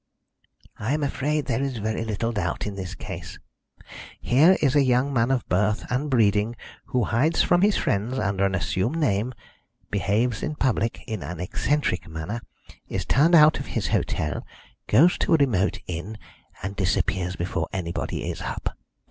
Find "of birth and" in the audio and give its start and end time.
5.29-6.09